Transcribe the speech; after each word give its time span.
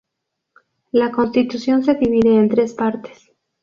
La 0.91 1.11
constitución 1.11 1.83
se 1.83 1.93
divide 1.93 2.35
en 2.35 2.49
tres 2.49 2.73
partes. 2.73 3.29